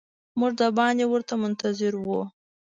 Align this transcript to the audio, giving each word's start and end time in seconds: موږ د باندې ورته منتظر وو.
موږ 0.39 0.51
د 0.59 0.61
باندې 0.77 1.05
ورته 1.07 1.33
منتظر 1.41 1.93
وو. 1.97 2.21